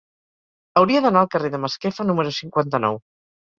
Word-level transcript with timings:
Hauria 0.81 1.01
d'anar 1.07 1.23
al 1.27 1.29
carrer 1.35 1.53
de 1.57 1.61
Masquefa 1.67 2.09
número 2.09 2.35
cinquanta-nou. 2.41 3.01